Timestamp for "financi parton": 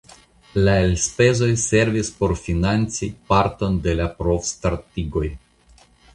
2.47-3.79